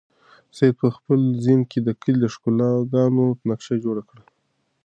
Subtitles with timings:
[0.57, 4.23] سعید په خپل ذهن کې د کلي د ښکلاګانو نقشه جوړه کړه.